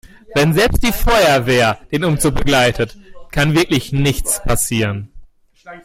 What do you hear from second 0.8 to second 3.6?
die Feuerwehr den Umzug begleitet, kann